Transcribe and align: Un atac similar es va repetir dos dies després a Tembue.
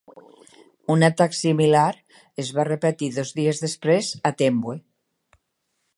Un 0.93 1.05
atac 1.07 1.35
similar 1.39 1.91
es 2.45 2.49
va 2.61 2.67
repetir 2.71 3.11
dos 3.19 3.35
dies 3.41 3.63
després 3.67 4.11
a 4.31 4.37
Tembue. 4.41 4.79